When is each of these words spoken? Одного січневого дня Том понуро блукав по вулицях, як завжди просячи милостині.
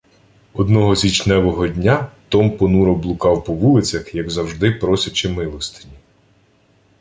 Одного 0.53 0.95
січневого 0.95 1.67
дня 1.67 2.07
Том 2.29 2.51
понуро 2.57 2.95
блукав 2.95 3.43
по 3.43 3.53
вулицях, 3.53 4.15
як 4.15 4.29
завжди 4.31 4.71
просячи 4.71 5.29
милостині. 5.29 5.93